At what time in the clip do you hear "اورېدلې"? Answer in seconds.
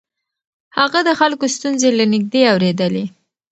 2.51-3.05